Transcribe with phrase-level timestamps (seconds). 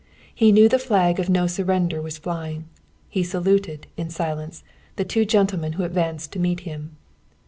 [0.33, 2.65] He knew the flag of no surrender was flying.
[3.07, 4.63] He saluted, in silence,
[4.95, 6.95] the two gentlemen who advanced to meet him.